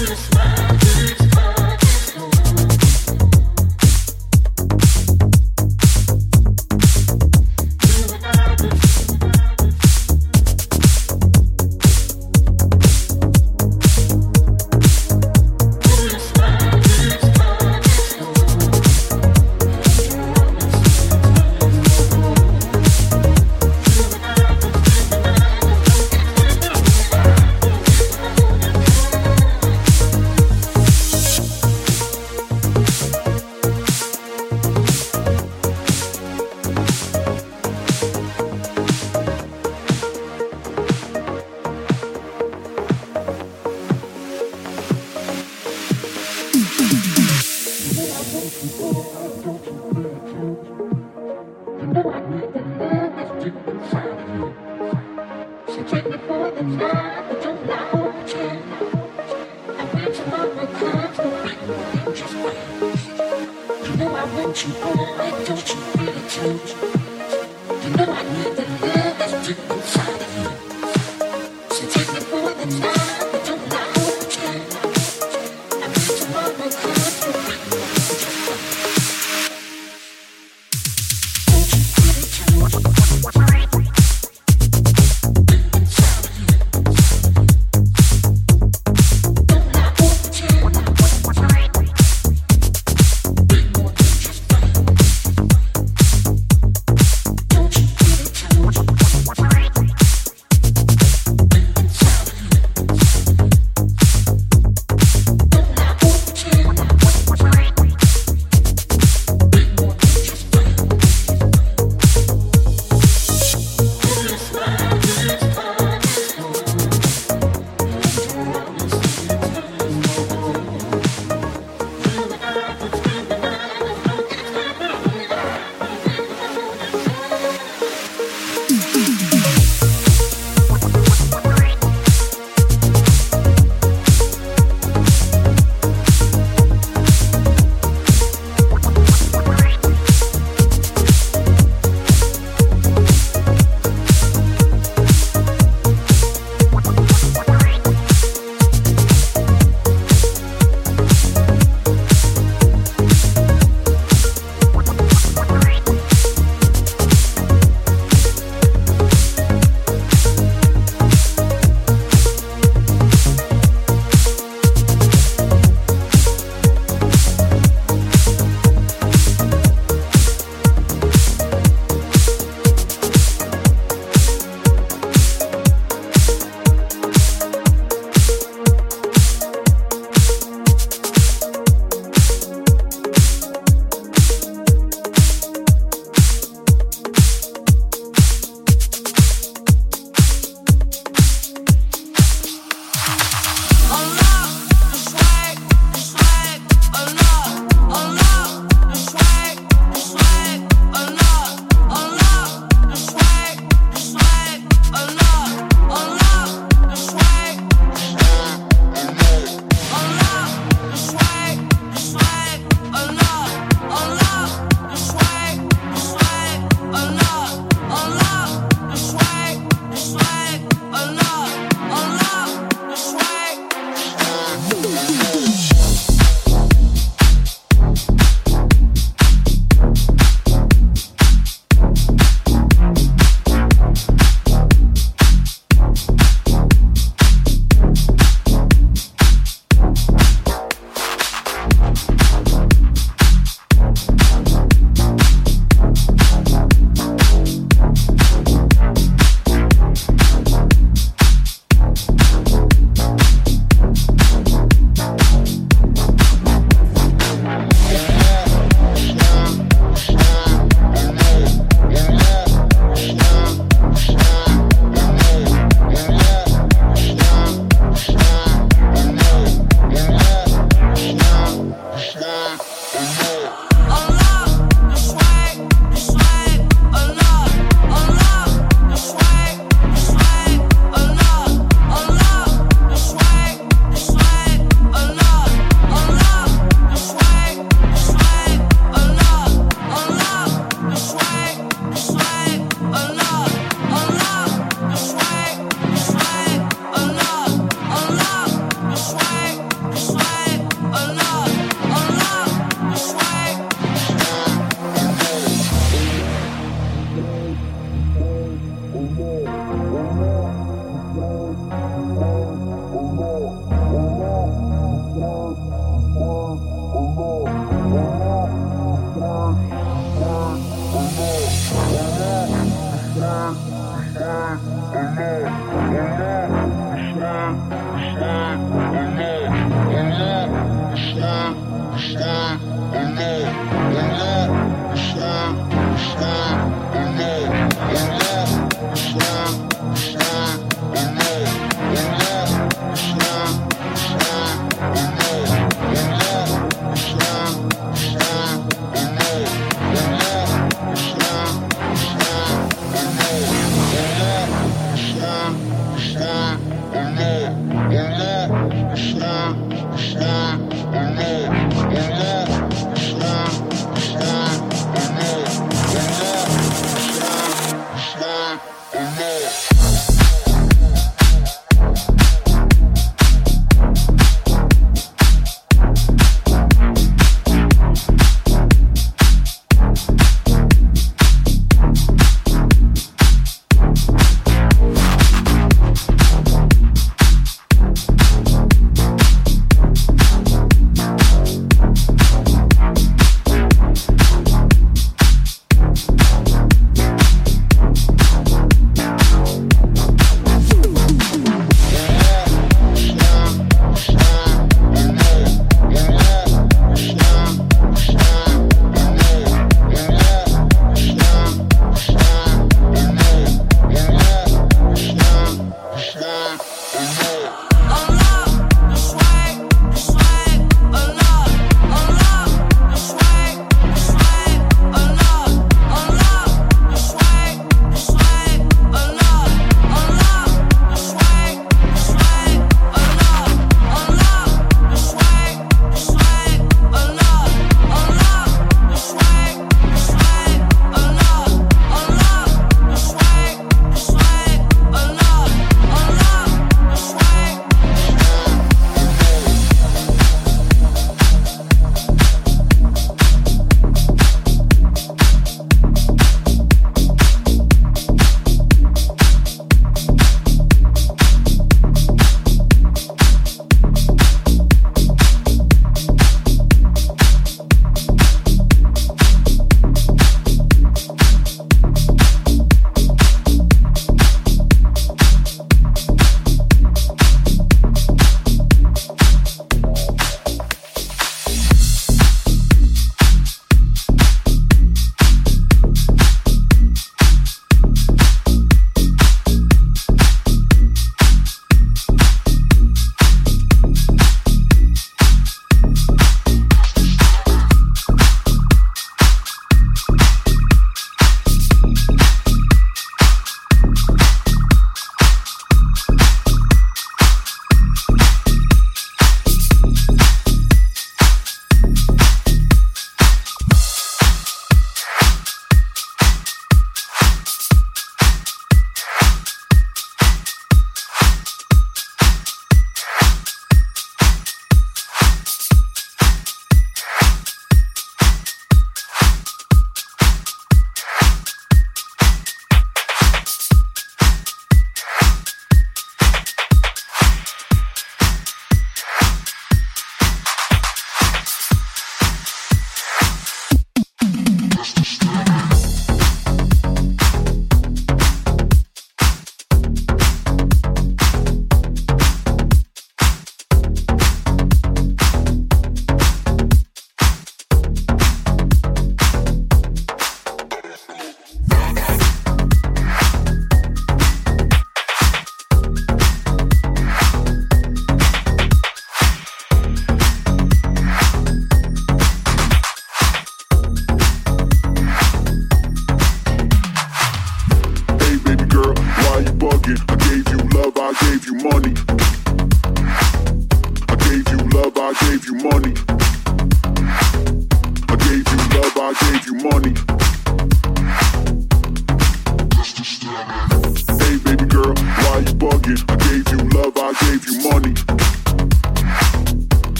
[0.00, 0.59] with a smile.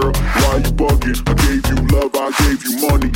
[0.00, 1.18] girl, why you bugging?
[1.28, 3.10] I gave you love, I gave you money.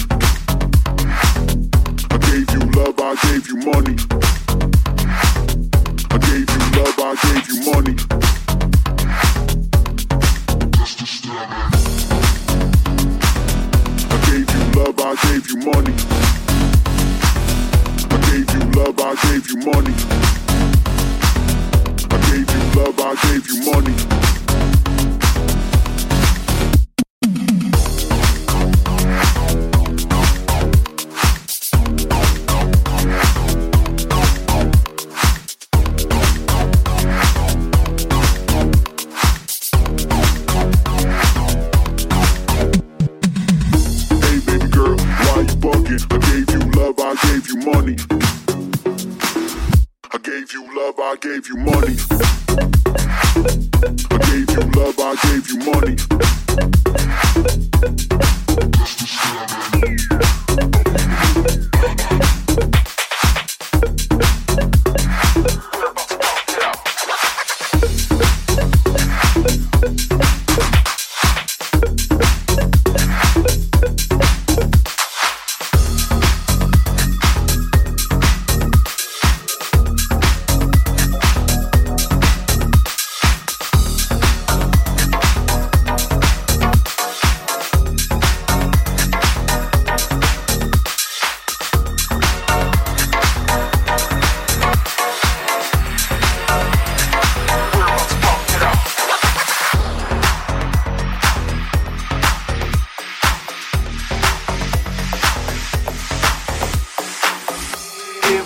[2.10, 4.41] I gave you love, I gave you money.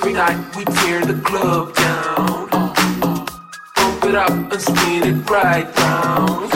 [0.06, 2.48] Every night we tear the club down.
[3.74, 6.52] Pump it up and spin it right round.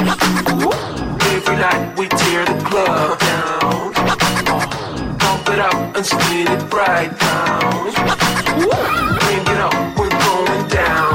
[1.35, 3.93] Every night we tear the club down.
[5.19, 7.93] Pump it up and spin it right round.
[9.19, 11.10] Bring it up, we're going down.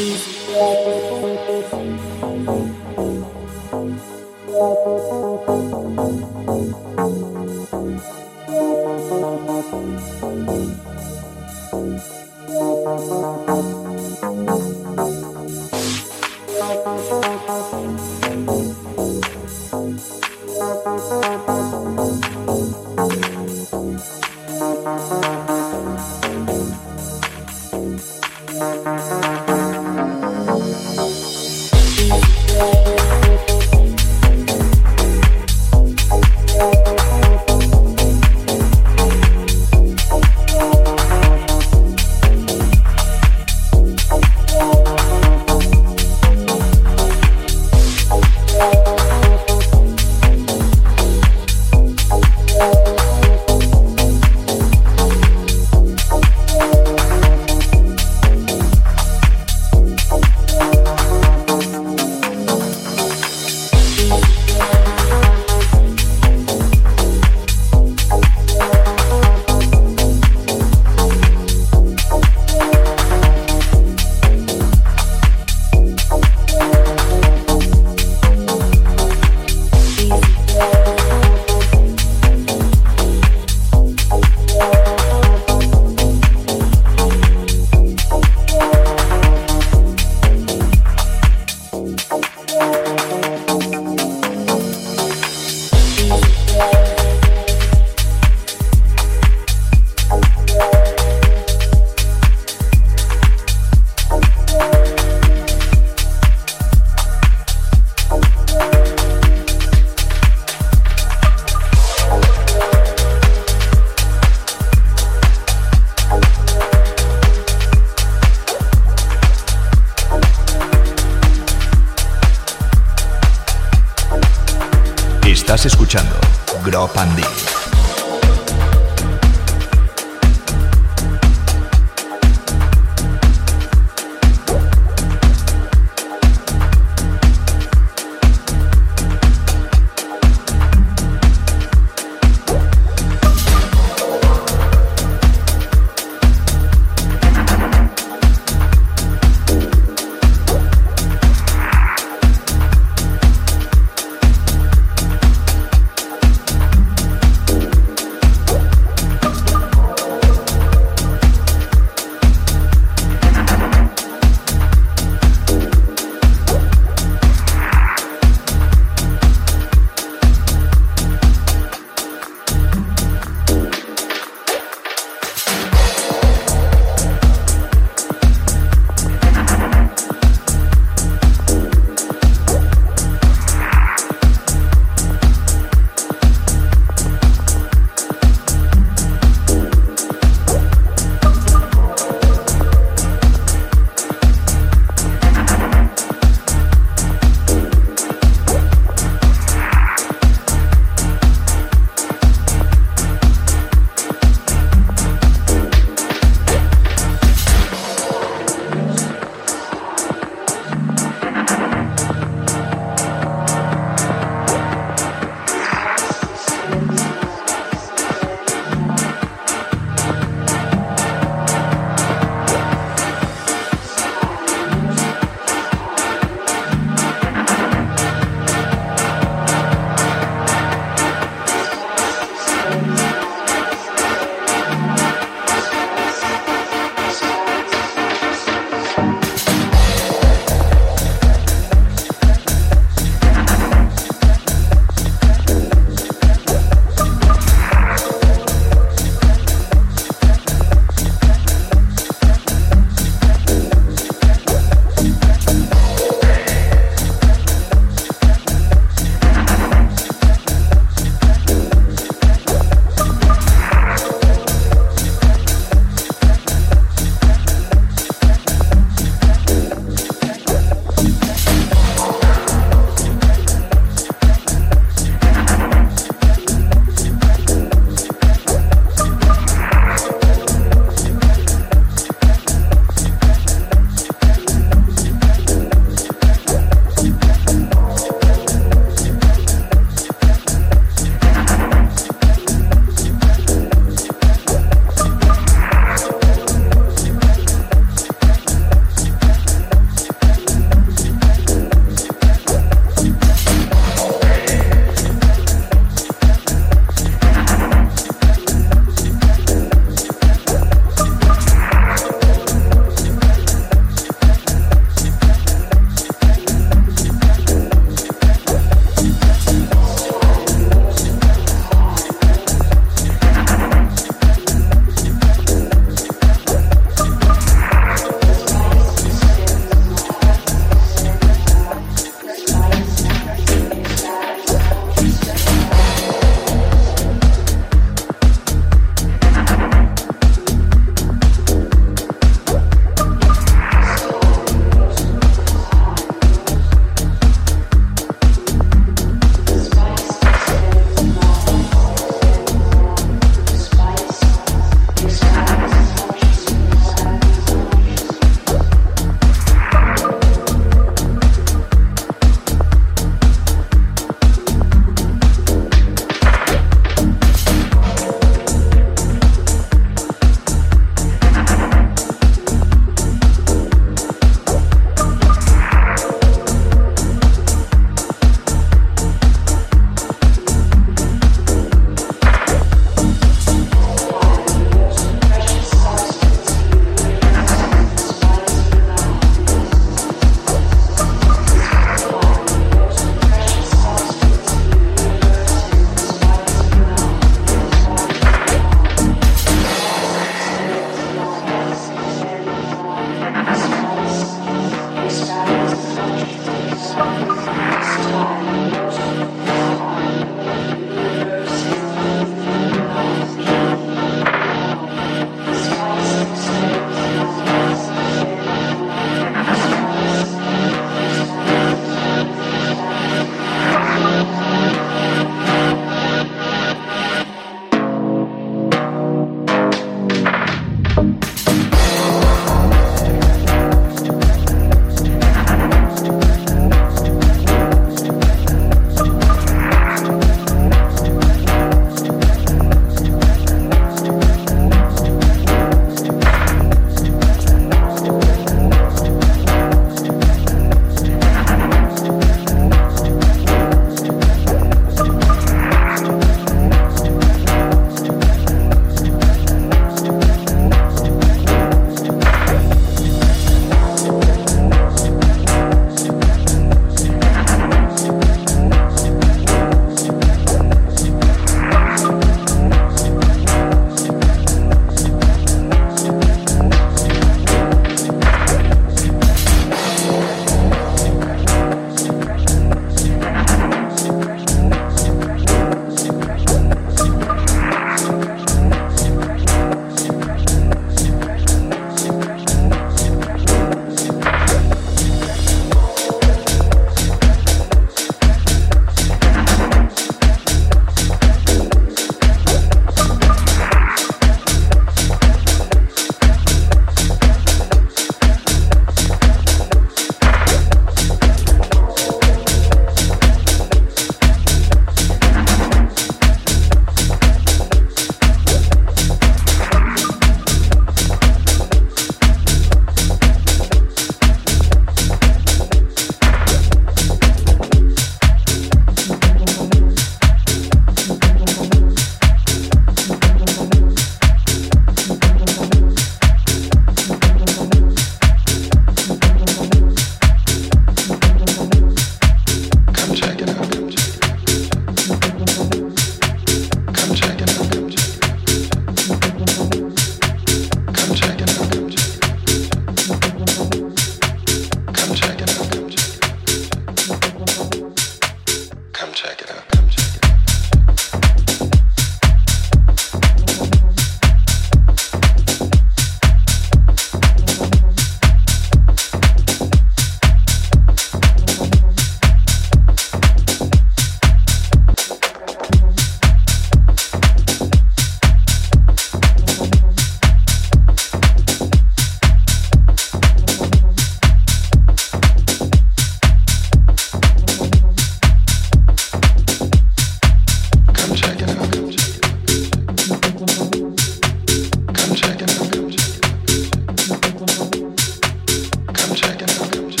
[599.15, 600.00] check it out.